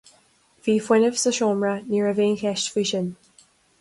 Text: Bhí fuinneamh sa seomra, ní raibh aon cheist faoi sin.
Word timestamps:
Bhí 0.67 0.73
fuinneamh 0.85 1.19
sa 1.23 1.33
seomra, 1.39 1.73
ní 1.91 2.01
raibh 2.07 2.23
aon 2.25 2.41
cheist 2.45 2.73
faoi 2.77 2.87
sin. 2.93 3.13